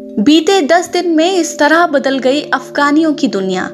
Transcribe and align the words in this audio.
बीते 0.00 0.62
दस 0.62 0.88
दिन 0.88 1.08
में 1.10 1.34
इस 1.34 1.58
तरह 1.58 1.86
बदल 1.86 2.18
गई 2.18 2.42
अफगानियों 2.42 3.14
की 3.14 3.28
दुनिया। 3.28 3.70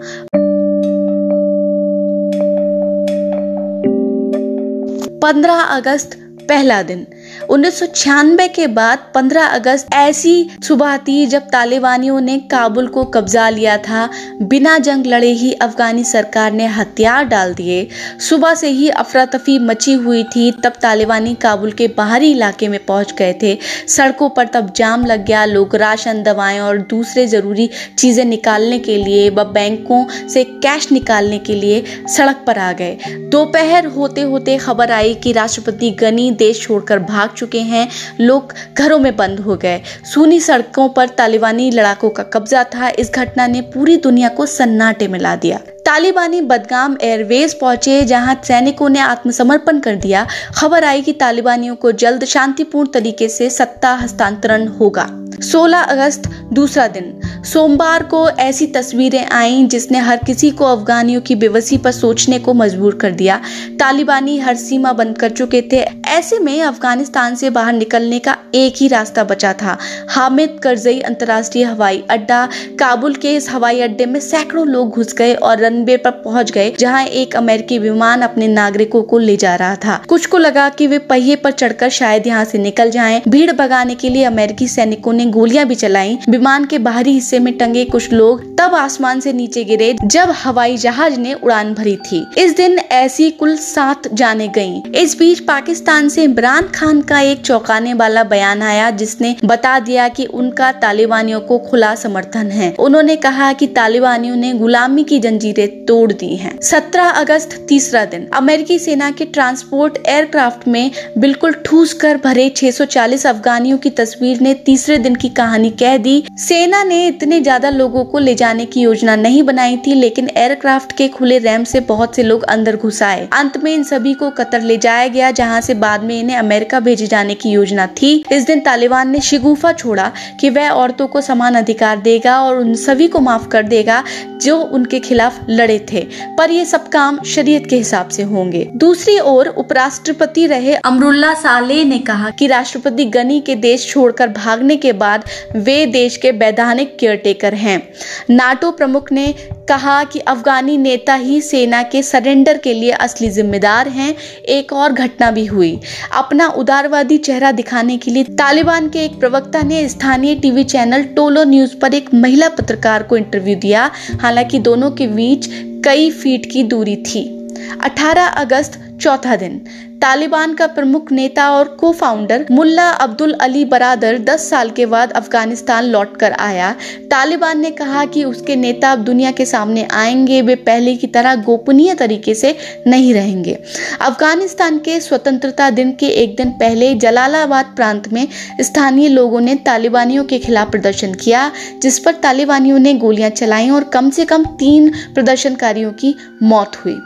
पंद्रह 5.21 5.55
अगस्त, 5.55 6.11
पहला 6.49 6.83
दिन। 6.83 7.07
उन्नीस 7.51 7.79
सौ 7.81 7.87
छियानवे 7.87 8.49
के 8.49 8.67
बाद 8.67 8.99
15 9.15 9.47
अगस्त 9.47 9.95
ऐसी 9.95 10.51
सुबह 10.65 10.97
थी 10.97 11.27
जब 11.27 11.43
तालिबानियों 11.43 12.21
ने 12.21 12.39
काबुल 12.39 12.87
को 12.87 13.05
कब्जा 13.05 13.49
लिया 13.49 13.77
था। 13.79 14.09
बिना 14.43 14.79
जंग 14.79 15.07
लड़े 15.07 15.31
ही 15.33 15.53
अफगानी 15.53 16.05
सरकार 16.05 16.53
ने 16.53 16.67
हथियार 16.67 17.25
डाल 17.25 17.55
दिए। 17.55 17.89
सुबह 18.29 18.55
से 18.55 18.69
ही 18.69 18.89
अफरा 18.89 19.25
तफी 19.25 19.59
मची 19.59 19.93
हुई 19.93 20.23
थी, 20.25 20.51
तब 20.53 20.73
तालिबानी 20.83 21.35
काबुल 21.35 21.73
के 21.73 21.89
बाहरी 21.89 22.31
इलाके 22.31 22.69
में 22.69 22.79
पहुँच 22.87 23.15
गए 23.19 23.35
थे। 23.43 23.59
सड़कों 23.89 24.29
पर 24.29 24.47
तब 24.47 24.73
जाम 24.77 25.07
लग 25.07 25.25
गया। 25.25 25.45
लोग 25.45 25.77
राशन 25.77 26.23
दवाएँ 26.23 26.61
और 26.61 26.79
दूसरे 26.91 27.27
ज़रूरी 27.27 27.69
चीज़ें 27.99 28.25
निकालने 28.25 28.79
के 28.79 28.97
लिए 28.97 29.29
व 29.31 29.45
बैंकों 29.45 30.05
से 30.29 30.45
कैश 30.45 30.91
निकालने 30.93 31.39
के 31.39 31.55
लिए 31.55 31.83
सड़क 32.09 32.45
पर 32.47 32.59
आ 32.59 32.73
गए। 32.73 32.99
दोपहर 33.33 33.87
होते 33.87 34.23
होते 34.23 34.57
खबर 34.59 34.91
आई 34.91 35.15
कि 35.15 35.33
राष्ट्रपति 35.33 35.91
गनी 35.91 36.31
देश 36.31 36.63
छोड़कर 36.63 36.99
भाग 36.99 37.32
चुके 37.37 37.61
हैं। 37.61 37.89
लोग 38.21 38.55
घरों 38.79 38.99
में 38.99 39.17
बंद 39.17 39.41
हो 39.41 39.57
गए। 39.57 39.83
सूनी 40.15 40.41
सड़कों 40.41 40.89
पर 40.89 41.09
तालिबानी 41.09 41.71
लड़ाकों 41.71 42.11
का 42.11 42.23
कब्जा 42.23 42.65
था। 42.65 42.89
इस 42.89 43.13
घटना 43.13 43.47
ने 43.47 43.61
पूरी 43.61 43.97
दुनिया 43.97 44.29
को 44.29 44.47
सन्नाटे 44.47 45.09
में 45.09 45.19
ला 45.19 45.37
दिया। 45.37 45.59
तालिबानी 45.59 46.41
बदगाम 46.41 46.97
एयरवेज 47.03 47.55
पहुँचे, 47.55 48.03
जहाँ 48.03 48.41
सैनिकों 48.45 48.89
ने 48.89 48.99
आत्मसमर्पण 48.99 49.81
कर 49.81 49.97
दिया। 49.97 50.27
खबर 50.57 50.85
आई 50.85 51.03
कि 51.03 51.13
तालिबानियों 51.13 51.77
को 51.77 51.93
जल्द 51.93 52.25
शांतिपूर्ण 52.25 52.89
तरीके 52.91 53.29
से 53.29 53.51
सत्ता 53.51 53.95
हस्तांतरण 53.95 54.69
होगा। 54.69 55.09
16 55.43 55.81
अगस्त, 55.81 56.23
दूसरा 56.53 56.87
दिन। 56.87 57.22
सोमवार 57.45 58.03
को 58.03 58.29
ऐसी 58.31 58.67
तस्वीरें 58.67 59.25
आईं 59.27 59.69
जिसने 59.69 59.99
हर 59.99 60.17
किसी 60.17 60.51
को 60.51 60.65
अफगानियों 60.65 61.21
की 61.21 61.35
बेबसी 61.35 61.79
पर 61.79 61.93
सोचने 61.93 62.39
को 62.39 62.55
मजबूर 62.55 62.95
कर 62.95 63.11
दिया। 63.11 63.41
तालिबानी 63.79 64.39
हर 64.39 64.57
सीमा 64.57 64.93
बंद 64.93 65.19
कर 65.19 65.31
चुके 65.31 65.63
थे। 65.63 65.85
ऐसे 66.09 66.39
में 66.39 66.63
अफ़गानिस्तान 66.63 67.35
से 67.35 67.51
बाहर 67.51 67.73
निकलने 67.73 68.19
का 68.19 68.37
एक 68.55 68.75
ही 68.77 68.89
रास्ता 68.89 69.25
बचा 69.25 69.53
था। 69.53 69.77
हामिद 70.09 70.59
करजई 70.63 70.99
अंतर्राष्ट्रीय 71.01 71.65
हवाई 71.65 72.03
अड्डा, 72.11 72.49
काबुल 72.79 73.15
के 73.15 73.35
इस 73.37 73.51
हवाई 73.51 73.81
अड्डे 73.81 74.07
में 74.07 74.21
सैकड़ों 74.21 74.67
लोग 74.67 74.91
घुस 74.91 75.15
गए 75.15 75.35
और 75.35 75.59
रनवे 75.59 75.97
पर 75.97 76.11
पहुँच 76.11 76.51
गए, 76.51 76.73
जहाँ 76.79 77.05
एक 77.05 77.37
अमेरिकी 77.37 77.79
विमान 77.79 78.23
अपने 78.23 78.49
नागरिकों 78.49 79.03
को 79.03 79.19
ले 79.19 79.37
जा 79.37 79.55
रहा 79.57 79.77
था। 79.77 80.01
कुछ 80.09 80.27
को 80.27 80.39
लगा 80.39 80.69
कि 80.69 80.87
वे 80.87 80.99
पहिए 80.99 81.37
पर 81.37 81.51
चढ़कर 81.51 81.89
शायद 81.89 82.27
यहाँ 82.27 82.45
से 82.45 82.59
निकल 82.59 82.91
जाएँ। 82.91 83.21
भीड़ 83.29 83.53
भगाने 83.53 83.95
के 83.95 84.09
लिए 84.09 84.25
अमेरिकी 84.25 84.69
सैनिकों 84.69 85.13
ने 85.13 85.27
गोलियाँ 85.27 85.67
भी 85.67 85.75
चलाई। 85.75 86.19
विमान 86.29 86.65
के 86.65 86.79
बाहरी 86.79 87.21
हिस्से 87.23 87.39
में 87.39 87.53
टंगे 87.59 87.85
कुछ 87.85 88.13
लोग 88.13 88.41
तब 88.59 88.75
आसमान 88.75 89.21
से 89.21 89.33
नीचे 89.33 89.63
गिरे 89.65 89.93
जब 90.05 90.31
हवाई 90.37 90.77
जहाज़ 90.77 91.19
ने 91.21 91.35
उड़ान 91.35 91.73
भरी 91.75 91.95
थी। 91.97 92.25
इस 92.39 92.55
दिन 92.57 92.79
ऐसी 92.93 93.31
कुल 93.31 93.57
सात 93.57 94.09
जाने 94.15 94.49
गई 94.49 94.83
इस 94.97 95.17
बीच 95.19 95.41
पाकिस्तान 95.41 96.09
से 96.09 96.23
इमरान 96.25 96.69
खान 96.69 97.01
का 97.01 97.21
एक 97.21 97.41
चौंकाने 97.41 97.93
वाला 97.95 98.25
बयान 98.25 98.63
आया 98.63 98.91
जिसने 98.93 99.35
बता 99.45 99.79
दिया 99.81 100.09
कि 100.09 100.25
उनका 100.35 100.71
तालिबानियों 100.83 101.41
को 101.41 101.59
खुला 101.61 101.95
समर्थन 101.95 102.51
है। 102.51 102.75
उन्होंने 102.79 103.17
कहा 103.17 103.53
कि 103.53 103.67
तालिबानियों 103.77 104.37
ने 104.37 104.53
गुलामी 104.55 105.05
की 105.05 105.19
जंजीरें 105.19 105.69
तोड़ 105.85 106.13
दी 106.13 106.35
हैं। 106.37 106.59
17 106.63 107.11
अगस्त, 107.13 107.57
तीसरा 107.69 108.05
दिन। 108.07 108.27
अमेरिकी 108.35 108.79
सेना 108.79 109.11
के 109.11 109.25
ट्रांसपोर्ट 109.29 109.99
एयरक्राफ्ट 110.07 110.69
में 110.69 110.91
बिल्कुल 111.19 111.53
ठूस 111.65 111.93
कर 111.95 112.17
भरे 112.25 112.49
640 112.57 113.27
अफगानियों 113.27 113.79
की 113.79 113.91
तस्वीर 113.93 114.41
ने 114.41 114.55
तीसरे 114.67 114.99
दिन 114.99 115.15
की 115.15 115.29
कहानी 115.29 115.71
कह 115.81 115.97
दी। 115.99 116.23
सेना 116.39 116.83
ने 116.85 117.02
इतने 117.07 117.41
ज़्यादा 117.41 117.71
लोगों 117.71 118.05
को 118.05 118.19
ले 118.19 118.35
जाने 118.35 118.65
की 118.65 118.81
योजना 118.81 119.17
नहीं 119.17 119.43
बनाई 119.43 119.77
थी, 119.77 119.95
लेकिन 119.95 120.29
एयरक्राफ्ट 120.29 120.93
के 120.97 121.09
खुले 121.09 121.39
रैम 121.41 121.65
से 121.65 121.81
बहुत 121.83 122.17
से 122.17 122.23
लोग 122.23 122.43
अंदर 122.45 122.77
घुस 122.77 123.03
आए। 123.03 123.29
अंत 123.33 123.57
में 123.57 123.73
इन 123.75 123.83
सभी 123.85 124.15
को 124.15 124.31
कतर 124.33 124.63
ले 124.63 124.77
जाया 124.79 125.09
गया, 125.09 125.31
जहाँ 125.33 125.61
से 125.61 125.75
बाद 125.77 126.03
में 126.03 126.19
इन्हें 126.19 126.37
अमेरिका 126.37 126.81
भेजे 126.81 127.07
जाने 127.07 127.35
की 127.35 127.51
योजना 127.51 127.87
थी। 127.95 128.13
इस 128.33 128.47
दिन 128.47 128.61
तालिबान 128.61 129.11
ने 129.11 129.21
शिगुफा 129.23 129.73
छोड़ा 129.75 130.11
कि 130.41 130.51
वह 130.51 130.71
औरतों 130.71 131.07
को 131.07 131.21
समान 131.23 131.55
अधिकार 131.55 132.01
देगा 132.01 132.41
और 132.41 132.59
उन 132.59 132.75
सभी 132.77 133.09
को 133.09 133.21
माफ़ 133.21 133.49
कर 133.49 133.63
देगा 133.65 134.03
जो 134.43 134.59
उनके 134.59 134.99
खिलाफ 135.01 135.39
लड़े 135.51 135.79
थे, 135.93 136.01
पर 136.39 136.51
ये 136.51 136.65
सब 136.65 136.89
काम 136.89 137.23
शरीयत 137.27 137.67
के 137.67 137.77
हिसाब 137.77 138.09
से 138.09 138.23
होंगे। 138.25 138.65
दूसरी 138.77 139.19
ओर 139.21 139.49
उपराष्ट्रपति 139.49 140.47
रहे 140.47 140.75
अमरुल्ला 140.77 141.33
साले 141.35 141.83
ने 141.85 141.99
कहा 142.01 142.31
कि 142.33 142.47
राष्ट्रपति 142.47 143.05
गनी 143.07 143.41
के 143.41 143.55
देश 143.57 143.89
छोड़कर 143.89 144.29
भागने 144.31 144.77
के 144.77 144.93
बाद 144.95 145.25
वे 145.57 145.85
देश 145.89 146.17
के 146.17 146.31
वैधानिक 146.33 146.92
केयरटेकर 147.01 147.55
हैं। 147.55 147.93
नाटो 148.31 148.71
प्रमुख 148.71 149.13
ने 149.13 149.35
कहा 149.69 150.05
कि 150.05 150.19
अफगानी 150.19 150.77
नेता 150.79 151.15
ही 151.15 151.41
सेना 151.41 151.83
के 151.83 152.03
सरेंडर 152.03 152.59
के 152.59 152.75
लिए 152.75 152.91
असली 152.91 153.31
जिम्मेदार 153.31 153.89
हैं। 153.89 154.15
एक 154.49 154.73
और 154.73 154.93
घटना 154.93 155.31
भी 155.31 155.47
हुई। 155.47 155.81
अपना 156.17 156.47
उदारवादी 156.47 157.19
चेहरा 157.19 157.53
दिखाने 157.53 157.97
के 157.97 158.11
लिए 158.11 158.25
तालिबान 158.25 158.89
के 158.89 158.99
एक 158.99 159.21
प्रवक्ता 159.21 159.63
ने 159.63 159.89
स्थानीय 159.89 160.35
टीवी 160.35 160.65
चैनल 160.65 161.03
टोलो 161.03 161.45
न्यूज़ 161.45 161.77
पर 161.77 161.95
एक 161.95 162.15
महिला 162.15 162.49
पत्रकार 162.49 163.03
को 163.03 163.17
इंटरव्यू 163.17 163.57
दिया। 163.57 163.91
हालाँकि 164.21 164.59
दोनों 164.59 164.91
के 164.91 165.07
बीच 165.07 165.49
कई 165.85 166.11
फीट 166.11 166.53
की 166.53 166.63
दूरी 166.63 166.97
थी। 166.97 167.49
18 167.81 168.27
अगस्त 168.27 168.92
चौथा 169.03 169.37
दिन। 169.37 169.59
तालिबान 170.03 170.55
का 170.55 170.67
प्रमुख 170.67 171.13
नेता 171.13 171.51
और 171.51 171.69
को 171.81 171.93
फाउंडर 171.93 172.47
मुल्ला 172.51 172.91
अब्दुल 172.91 173.33
अली 173.33 173.65
बरादर 173.65 174.19
10 174.19 174.51
साल 174.51 174.71
के 174.71 174.87
बाद 174.87 175.13
अफ़गानिस्तान 175.13 175.85
लौटकर 175.85 176.33
आया। 176.33 176.77
तालिबान 177.11 177.61
ने 177.61 177.71
कहा 177.71 178.05
कि 178.05 178.25
उसके 178.25 178.57
नेता 178.57 178.93
अब 178.93 178.99
दुनिया 178.99 179.31
के 179.31 179.47
सामने 179.47 179.89
आएँगे, 179.93 180.43
वे 180.43 180.55
पहले 180.55 180.97
की 180.97 181.07
तरह 181.07 181.35
गोपनीय 181.35 181.95
तरीके 181.95 182.35
से 182.35 182.57
नहीं 182.87 183.15
रहेंगे। 183.15 183.59
अफ़गानिस्तान 184.01 184.79
के 184.79 185.01
स्वतंत्रता 185.01 185.71
दिन 185.71 185.93
के 185.93 186.07
एक 186.07 186.37
दिन 186.37 186.51
पहले 186.51 186.95
जलालाबाद 186.95 187.67
प्रांत 187.77 188.09
में 188.09 188.29
स्थानीय 188.61 189.09
लोगों 189.09 189.41
ने 189.41 189.55
तालिबानियों 189.55 190.25
के 190.25 190.39
खिलाफ 190.39 190.71
प्रदर्शन 190.71 191.15
किया, 191.15 191.53
जिस 191.83 191.99
पर 191.99 192.15
तालिबानियों 192.15 192.79
ने 192.79 192.95
गोलियाँ 192.95 193.31
चलाई 193.31 193.71
और 193.71 193.85
कम 193.85 194.11
से 194.11 194.25
कम 194.25 194.45
तीन 194.45 194.93
प्रदर्शनकारियों 195.15 195.93
की 195.93 196.15
मौत 196.43 196.77
हुई। 196.77 196.99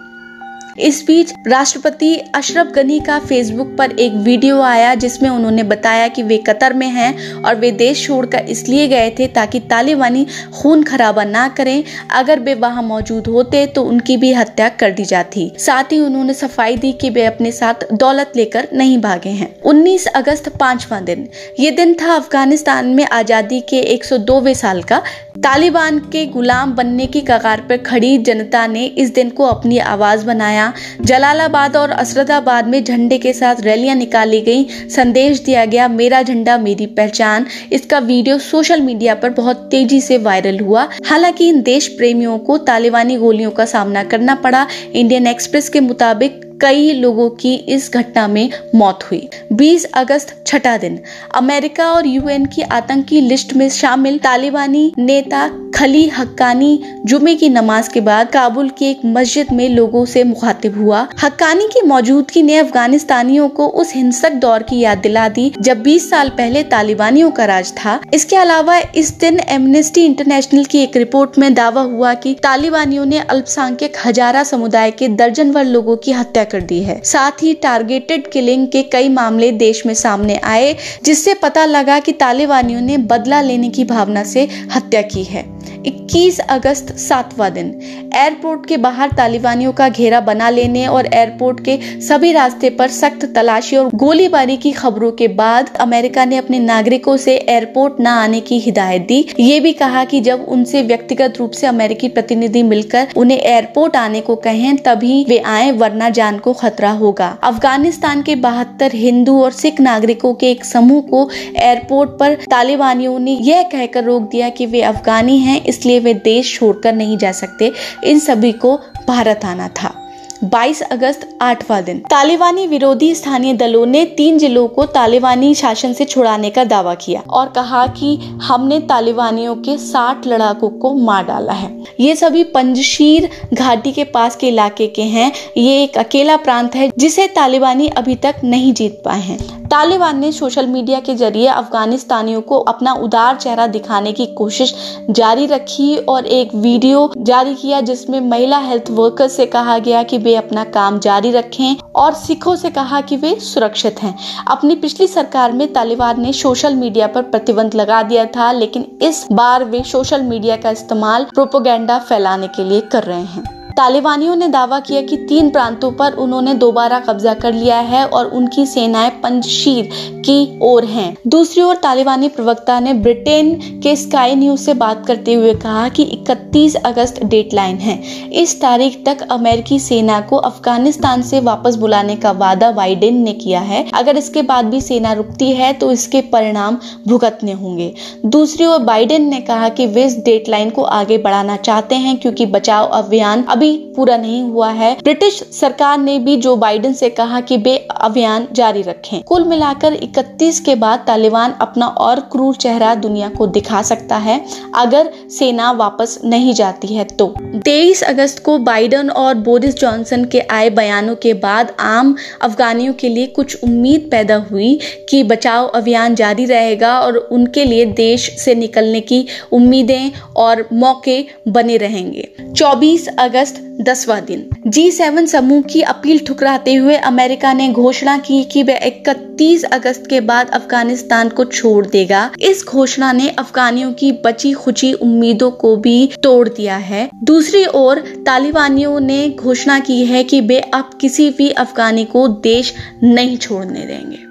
इस 0.78 1.03
बीच 1.06 1.32
राष्ट्रपति 1.47 2.14
अशरफ 2.34 2.72
गनी 2.75 2.98
का 3.00 3.19
फेसबुक 3.19 3.75
पर 3.78 3.91
एक 3.91 4.12
वीडियो 4.25 4.60
आया 4.60 4.94
जिसमें 4.94 5.28
उन्होंने 5.31 5.62
बताया 5.62 6.09
कि 6.09 6.22
वे 6.22 6.37
कतर 6.38 6.72
में 6.72 6.87
हैं 6.88 7.42
और 7.42 7.56
वे 7.56 7.70
देश 7.75 8.04
छोड़कर 8.06 8.44
इसलिए 8.47 8.88
गए 8.88 9.10
थे 9.10 9.26
ताकि 9.28 9.60
तालिबानी 9.70 10.26
खून 10.54 10.82
खराबा 10.82 11.25
ना 11.25 11.47
करें। 11.48 11.82
अगर 12.10 12.41
वे 12.41 12.54
वहाँ 12.56 12.82
मौजूद 12.82 13.26
होते 13.26 13.65
तो 13.66 13.82
उनकी 13.84 14.16
भी 14.16 14.32
हत्या 14.32 14.69
कर 14.70 14.91
दी 14.91 15.04
जाती। 15.04 15.50
साथ 15.59 15.92
ही 15.92 16.00
उन्होंने 16.00 16.34
सफ़ाई 16.34 16.76
दी 16.76 16.92
कि 16.92 17.10
वे 17.10 17.25
अपने 17.25 17.53
साथ 17.53 17.92
दौलत 17.94 18.32
लेकर 18.36 18.69
नहीं 18.72 18.98
भागे 19.00 19.31
हैं। 19.31 19.54
19 19.65 20.06
अगस्त 20.06 20.48
पांचवा 20.56 21.00
दिन। 21.00 21.28
ये 21.60 21.70
दिन 21.70 21.94
था 21.94 22.15
अफ़गानिस्तान 22.15 22.86
में 22.86 23.04
आज़ादी 23.04 23.60
के 23.60 23.81
102वें 23.94 24.54
साल 24.54 24.82
का। 24.82 25.03
तालिबान 25.38 25.98
के 26.12 26.25
गुलाम 26.26 26.72
बनने 26.75 27.06
की 27.06 27.20
कगार 27.20 27.60
पर 27.60 27.76
खड़ी 27.78 28.16
जनता 28.20 28.66
ने 28.66 28.84
इस 28.84 29.12
दिन 29.15 29.31
को 29.31 29.44
अपनी 29.47 29.78
आवाज़ 29.78 30.25
बनाया। 30.26 30.66
जलालाबाद 31.00 31.77
और 31.77 31.91
असरदाबाद 31.91 32.66
में 32.66 32.84
झंडे 32.84 33.19
के 33.19 33.32
साथ 33.32 33.60
रैलियाँ 33.60 33.97
निकाली 33.97 34.41
गई। 34.41 34.65
संदेश 34.88 35.41
दिया 35.41 35.65
गया, 35.65 35.88
मेरा 35.88 36.22
झंडा, 36.22 36.59
मेरी 36.59 36.87
पहचान। 36.87 37.47
इसका 37.72 37.99
वीडियो 37.99 38.38
सोशल 38.38 38.81
मीडिया 38.81 39.15
पर 39.15 39.31
बहुत 39.31 39.69
तेज़ी 39.71 40.00
से 40.00 40.19
वायरल 40.19 40.59
हुआ। 40.59 40.88
हालाँकि 41.06 41.49
इन 41.49 41.62
देश 41.62 41.88
प्रेमियों 41.88 42.38
को 42.38 42.59
तालिबानी 42.59 43.16
गोलियों 43.16 43.50
का 43.50 43.65
सामना 43.65 44.04
करना 44.04 44.34
पड़ा। 44.34 44.66
इंडियन 44.93 45.27
एक्सप्रेस 45.27 45.69
के 45.69 45.81
मुताबिक 45.81 46.46
कई 46.61 46.93
लोगों 46.93 47.31
की 47.31 47.55
इस 47.55 47.91
घटना 47.94 48.28
में 48.28 48.50
मौत 48.75 49.05
हुई। 49.05 49.28
20 49.53 49.84
अगस्त, 49.84 50.44
छठा 50.47 50.77
दिन। 50.77 50.99
अमेरिका 51.34 51.93
और 51.93 52.06
यूएन 52.06 52.47
की 52.47 52.62
आतंकी 52.62 53.21
लिस्ट 53.21 53.55
में 53.55 53.69
शामिल 53.71 54.19
तालिबानी 54.19 54.93
नेता 54.99 55.51
खली 55.75 56.09
हक्कानी 56.09 56.84
जुमे 57.07 57.34
की 57.34 57.48
नमाज़ 57.48 57.91
के 57.91 58.01
बाद 58.01 58.30
काबुल 58.30 58.69
की 58.69 58.86
एक 58.86 59.01
मस्जिद 59.04 59.47
में 59.53 59.69
लोगों 59.69 60.04
से 60.04 60.25
मुखातिब 60.25 60.78
हुआ। 60.78 61.09
हक्कानी 61.22 61.65
की 61.65 61.83
मौजूदगी 61.83 62.42
ने 62.42 62.57
अफगानिस्तानियों 62.57 63.48
को 63.48 63.66
उस 63.66 63.95
हिंसक 63.95 64.33
दौर 64.33 64.63
की 64.63 64.78
याद 64.80 64.98
दिला 64.98 65.28
दी, 65.28 65.53
जब 65.60 65.83
20 65.83 66.10
साल 66.10 66.28
पहले 66.28 66.63
तालिबानियों 66.63 67.30
का 67.30 67.45
राज 67.45 67.72
था। 67.72 68.01
इसके 68.15 68.36
अलावा 68.36 68.78
इस 68.95 69.19
दिन 69.19 69.41
एमनेस्टी 69.48 70.04
इंटरनेशनल 70.04 70.65
की 70.65 70.78
एक 70.78 70.97
रिपोर्ट 70.97 71.39
में 71.39 71.54
दावा 71.54 71.83
हुआ 71.83 72.15
कि 72.15 72.34
तालिबानियों 72.42 73.07
ने 73.07 73.19
अल्पसंख्यक 73.19 73.92
हजारा 74.04 74.45
समुदाय 74.45 74.91
के 74.91 75.09
दर्जन 75.09 75.53
भर 75.53 75.65
लोगों 75.65 75.97
की 75.97 76.13
हत्या 76.13 76.45
कर 76.47 76.60
दी 76.60 76.83
है। 76.83 77.01
साथ 77.04 77.43
ही 77.43 77.54
टारगेटेड 77.54 78.31
किलिंग 78.31 78.69
के 78.69 78.83
कई 78.83 79.09
मामले 79.09 79.53
देश 79.53 79.87
में 79.87 79.95
सामने 79.95 80.37
आए, 80.37 80.77
जिससे 81.04 81.34
पता 81.34 81.65
लगा 81.65 81.98
कि 81.98 82.13
तालिबानियों 82.13 82.81
ने 82.81 82.98
बदला 82.98 83.41
लेने 83.41 83.69
की 83.69 83.84
भावना 83.84 84.25
से 84.25 84.48
हत्या 84.75 85.03
की 85.03 85.25
है। 85.25 85.55
21 85.86 86.39
अगस्त 86.41 86.92
सातवां 86.98 87.53
दिन। 87.53 87.68
एयरपोर्ट 88.15 88.66
के 88.66 88.77
बाहर 88.77 89.10
तालिबानियों 89.13 89.72
का 89.72 89.89
घेरा 89.89 90.21
बना 90.21 90.51
लेने 90.51 90.86
और 90.86 91.07
एयरपोर्ट 91.07 91.60
के 91.60 91.78
सभी 92.01 92.33
रास्ते 92.33 92.71
पर 92.71 92.89
सख्त 92.91 93.24
तलाशी 93.34 93.77
और 93.77 93.91
गोलीबारी 93.95 94.57
की 94.57 94.72
खबरों 94.72 95.10
के 95.13 95.28
बाद 95.34 95.71
अमेरिका 95.80 96.24
ने 96.24 96.36
अपने 96.36 96.59
नागरिकों 96.59 97.16
से 97.16 97.36
एयरपोर्ट 97.36 98.01
न 98.01 98.07
आने 98.07 98.41
की 98.41 98.59
हिदायत 98.59 99.03
दी। 99.03 99.24
ये 99.41 99.60
भी 99.60 99.72
कहा 99.72 100.04
कि 100.04 100.21
जब 100.21 100.45
उनसे 100.48 100.83
व्यक्तिगत 100.83 101.34
रूप 101.39 101.51
से 101.51 101.66
अमेरिकी 101.66 102.09
प्रतिनिधि 102.09 102.63
मिलकर 102.63 103.09
उन्हें 103.16 103.39
एयरपोर्ट 103.39 103.97
आने 103.97 104.21
को 104.21 104.36
कहें, 104.36 104.77
तभी 104.77 105.24
वे 105.28 105.39
आए, 105.39 105.71
वरना 105.72 106.09
जान 106.10 106.39
को 106.39 106.53
खतरा 106.53 106.91
होगा। 106.92 107.27
अफ़गानिस्तान 107.42 108.22
के 108.22 108.34
बहत्तर 108.36 108.91
हिंदू 108.95 109.41
और 109.42 109.53
सिख 109.53 109.80
नागरिकों 109.80 110.33
के 110.34 110.51
एक 110.51 110.65
समूह 110.65 111.01
को 111.03 111.28
एयरपोर्ट 111.57 112.10
पर 112.10 112.34
तालिबानियों 112.51 113.18
ने 113.18 113.33
यह 113.42 113.63
कहकर 113.63 114.04
रोक 114.04 114.22
दिया 114.22 114.48
कि 114.48 114.66
वे 114.66 114.83
अफगानी 114.83 115.39
हैं 115.39 115.55
इसलिए 115.58 116.00
वे 116.00 116.14
देश 116.14 116.58
छोड़कर 116.58 116.92
नहीं 116.92 117.18
जा 117.18 117.32
सकते। 117.32 117.72
इन 118.04 118.18
सभी 118.18 118.53
को 118.53 118.80
भारत 119.08 119.44
आना 119.44 119.68
था। 119.68 120.03
22 120.44 120.80
अगस्त, 120.82 121.38
आठवां 121.42 121.84
दिन। 121.84 121.98
तालिबानी 121.98 122.66
विरोधी 122.66 123.14
स्थानीय 123.14 123.54
दलों 123.54 123.86
ने 123.86 124.04
तीन 124.04 124.38
जिलों 124.38 124.68
को 124.68 124.86
तालिबानी 124.86 125.54
शासन 125.54 125.92
से 125.92 126.04
छुड़ाने 126.04 126.50
का 126.50 126.64
दावा 126.64 126.94
किया 126.94 127.20
और 127.20 127.48
कहा 127.48 127.86
कि 127.86 128.16
हमने 128.42 128.80
तालिबानियों 128.80 129.54
के 129.56 129.78
60 129.78 130.26
लड़ाकों 130.26 130.68
को 130.68 130.94
मार 130.94 131.24
डाला 131.24 131.53
है। 131.53 131.84
ये 132.00 132.16
सभी 132.16 132.44
पंजशीर 132.44 133.30
घाटी 133.54 133.92
के 133.92 134.04
पास 134.04 134.36
के 134.36 134.48
इलाके 134.48 134.86
के 134.86 135.03
हैं। 135.03 135.32
ये 135.56 135.82
एक 135.82 135.98
अकेला 135.98 136.36
प्रांत 136.36 136.76
है 136.76 136.92
जिसे 136.98 137.26
तालिबानी 137.26 137.88
अभी 137.88 138.14
तक 138.14 138.34
नहीं 138.44 138.72
जीत 138.72 139.03
पाए 139.04 139.20
हैं। 139.20 139.66
तालिबान 139.71 140.18
ने 140.18 140.30
सोशल 140.33 140.66
मीडिया 140.66 140.98
के 141.01 141.15
ज़रिए 141.15 141.47
अफगानिस्तानियों 141.48 142.41
को 142.41 142.59
अपना 142.63 142.92
उदार 142.95 143.36
चेहरा 143.36 143.66
दिखाने 143.66 144.13
की 144.13 144.27
कोशिश 144.34 144.74
जारी 145.10 145.47
रखी 145.47 145.97
और 146.09 146.27
एक 146.27 146.54
वीडियो 146.57 147.10
जारी 147.18 147.54
किया 147.54 147.80
जिसमें 147.80 148.21
महिला 148.21 148.59
हेल्थ 148.59 148.91
वर्कर 148.91 149.28
से 149.28 149.47
कहा 149.47 149.78
गया 149.78 150.03
कि 150.03 150.18
वे 150.18 150.34
अपना 150.34 150.65
काम 150.77 150.98
जारी 150.98 151.30
रखें 151.30 151.77
और 151.97 152.15
सिखों 152.15 152.54
से 152.57 152.71
कहा 152.71 153.01
कि 153.01 153.16
वे 153.16 153.34
सुरक्षित 153.42 154.03
हैं। 154.03 154.16
अपनी 154.48 154.74
पिछली 154.77 155.07
सरकार 155.07 155.53
में 155.53 155.72
तालिबान 155.72 156.21
ने 156.22 156.33
सोशल 156.34 156.74
मीडिया 156.74 157.07
पर 157.07 157.22
प्रतिबंध 157.24 157.74
लगा 157.74 158.03
दिया 158.03 158.24
था, 158.27 158.53
लेकिन 158.53 158.86
इस 159.03 159.27
बार 159.33 159.65
वे 159.65 159.83
सोशल 159.83 160.22
मीडिया 160.22 160.57
का 160.57 160.71
इस्तेमाल 160.71 161.24
प्रोपोगेंडा 161.24 161.98
फैलाने 161.98 162.48
के 162.48 162.65
लिए 162.65 162.80
कर 162.83 163.03
रहे 163.03 163.24
हैं। 163.24 163.55
तालिबानियों 163.77 164.34
ने 164.37 164.47
दावा 164.49 164.78
किया 164.81 165.01
कि 165.03 165.17
तीन 165.28 165.49
प्रांतों 165.51 165.91
पर 165.93 166.13
उन्होंने 166.15 166.53
दोबारा 166.55 166.99
कब्जा 167.01 167.33
कर 167.34 167.53
लिया 167.53 167.78
है 167.81 168.05
और 168.09 168.27
उनकी 168.27 168.65
सेनाएँ 168.67 169.11
पंजशीर 169.23 169.89
की 170.27 170.59
ओर 170.63 170.84
हैं। 170.84 171.17
दूसरी 171.27 171.63
ओर 171.63 171.77
तालिबानी 171.77 172.28
प्रवक्ता 172.28 172.78
ने 172.81 172.95
ब्रिटेन 172.97 173.55
के 173.83 173.95
स्काई 173.97 174.34
न्यूज़ 174.34 174.61
से 174.61 174.75
बात 174.75 175.05
करते 175.07 175.34
हुए 175.34 175.53
कहा 175.57 175.89
कि 175.89 176.05
31 176.13 176.75
अगस्त 176.77 177.23
डेडलाइन 177.25 177.77
है। 177.78 178.01
इस 178.34 178.61
तारीख 178.61 179.03
तक 179.07 179.27
अमेरिकी 179.31 179.78
सेना 179.78 180.21
को 180.21 180.37
अफ़गानिस्तान 180.39 181.23
से 181.23 181.41
वापस 181.41 181.77
बुलाने 181.77 182.17
का 182.17 182.31
वादा 182.37 182.71
बाइडेन 182.71 183.23
ने 183.23 183.33
किया 183.34 183.61
है। 183.63 183.84
अगर 183.95 184.17
इसके 184.17 184.43
बाद 184.45 184.65
भी 184.65 184.81
सेना 184.81 185.13
रुकती 185.13 185.51
है 185.53 185.73
तो 185.75 185.93
इसके 185.93 186.21
परिणाम 186.33 186.78
भुगतने 187.09 187.53
होंगे। 187.53 187.93
दूसरी 188.27 188.67
ओर 188.67 188.78
बाइडेन 188.84 189.28
ने 189.28 189.41
कहा 189.43 189.69
कि 189.69 189.87
वे 189.89 190.05
इस 190.05 190.19
डेडलाइन 190.25 190.71
को 190.71 190.83
आगे 190.95 191.19
बढ़ाना 191.19 191.57
चाहते 191.59 191.95
हैं, 191.97 192.17
क्योंकि 192.17 192.47
बचाव 192.49 192.87
अभियान 192.95 193.43
अभी 193.45 193.65
अभी 193.66 193.92
पूरा 193.97 194.16
नहीं 194.16 194.42
हुआ 194.42 194.71
है। 194.71 194.95
ब्रिटिश 195.03 195.42
सरकार 195.53 195.98
ने 195.98 196.18
भी 196.18 196.36
जो 196.36 196.57
बाइडेन 196.57 196.92
से 196.92 197.10
कहा 197.10 197.41
कि 197.41 197.57
वे 197.57 197.77
अभियान 198.01 198.47
जारी 198.53 198.83
रखें। 198.83 199.22
कुल 199.22 199.45
मिलाकर 199.45 199.92
31 199.92 200.60
के 200.60 200.74
बाद 200.74 201.04
तालिबान 201.07 201.54
अपना 201.60 201.86
और 201.86 202.21
क्रूर 202.21 202.54
चेहरा 202.54 202.95
दुनिया 202.95 203.28
को 203.28 203.47
दिखा 203.47 203.83
सकता 203.83 204.16
है। 204.16 204.45
अगर 204.74 205.13
सेना 205.39 205.71
वापस 205.72 206.18
नहीं 206.24 206.54
जाती 206.54 206.89
है 206.89 207.04
तो। 207.04 207.34
23 207.65 208.03
अगस्त 208.03 208.42
को 208.45 208.59
बाइडन 208.59 209.10
और 209.10 209.34
बोरिस 209.34 209.78
जॉनसन 209.78 210.24
के 210.24 210.41
आए 210.41 210.71
बयानों 210.71 211.15
के 211.15 211.34
बाद 211.34 211.74
आम 211.80 212.16
अफगानियों 212.42 212.95
के 212.95 213.09
लिए 213.09 213.27
कुछ 213.27 213.57
उम्मीद 213.65 214.09
पैदा 214.10 214.36
हुई 214.36 214.78
कि 215.09 215.22
बचाव 215.22 215.66
अभियान 215.66 216.15
जारी 216.15 216.45
रहेगा 216.45 217.01
और 217.01 217.16
उनके 217.16 217.65
लिए 217.65 217.84
देश 217.84 218.30
से 218.39 218.54
निकलने 218.54 219.01
की 219.01 219.27
उम्मीदें 219.53 220.10
और 220.36 220.68
मौके 220.72 221.24
बने 221.48 221.77
रहेंगे। 221.77 222.28
24 222.57 223.09
अगस्त, 223.56 223.82
दसवां 223.82 224.20
दिन। 224.24 224.48
जी 224.66 224.91
सेवन 224.91 225.26
समूह 225.26 225.62
की 225.62 225.82
अपील 225.82 226.18
ठुकराते 226.18 226.74
हुए 226.74 226.97
अमेरिका 226.97 227.53
ने 227.53 227.72
घोषणा 227.72 228.18
की 228.18 228.44
कि 228.44 228.62
वह 228.62 228.80
इकतीस 228.84 229.64
अगस्त 229.64 230.06
के 230.10 230.20
बाद 230.20 230.50
अफ़गानिस्तान 230.50 231.28
को 231.28 231.44
छोड़ 231.44 231.86
देगा। 231.86 232.30
इस 232.41 232.64
घोषणा 232.68 233.12
ने 233.12 233.28
अफगानियों 233.28 233.92
की 233.92 234.12
बची 234.12 234.53
खुची 234.53 234.92
उम्मीदों 234.92 235.50
को 235.50 235.76
भी 235.76 236.10
तोड़ 236.22 236.48
दिया 236.48 236.76
है। 236.76 237.10
दूसरी 237.24 237.66
ओर, 237.66 237.98
तालिबानियों 238.26 239.00
ने 239.00 239.30
घोषणा 239.30 239.78
की 239.78 240.04
है 240.06 240.24
कि 240.24 240.41
वे 240.41 240.60
अब 240.60 240.91
किसी 241.00 241.30
भी 241.30 241.50
अफगानी 241.50 242.04
को 242.04 242.28
देश 242.28 242.74
नहीं 243.03 243.36
छोड़ने 243.36 243.80
देंगे। 243.80 244.26